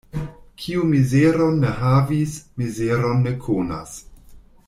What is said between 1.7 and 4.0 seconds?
havis, mizeron ne konas.